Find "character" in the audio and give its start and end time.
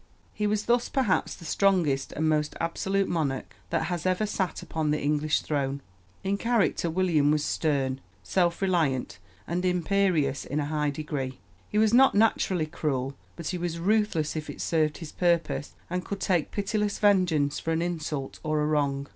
6.39-6.89